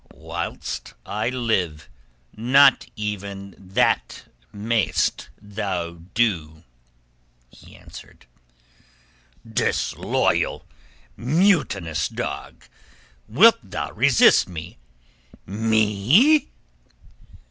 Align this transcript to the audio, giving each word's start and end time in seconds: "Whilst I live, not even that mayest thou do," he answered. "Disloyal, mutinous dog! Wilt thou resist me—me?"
"Whilst 0.15 0.95
I 1.05 1.29
live, 1.29 1.87
not 2.35 2.87
even 2.95 3.53
that 3.59 4.23
mayest 4.51 5.29
thou 5.39 5.99
do," 6.15 6.63
he 7.51 7.75
answered. 7.75 8.25
"Disloyal, 9.47 10.65
mutinous 11.15 12.07
dog! 12.09 12.65
Wilt 13.27 13.59
thou 13.61 13.91
resist 13.91 14.49
me—me?" 14.49 16.49